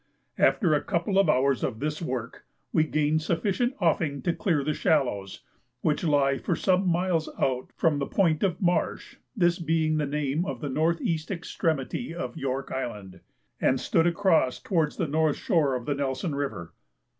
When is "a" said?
0.73-0.81